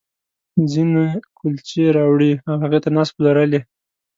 [0.71, 1.05] ځينې
[1.37, 3.61] کُلچې راوړي او هغې ته ناست، پلورل یې.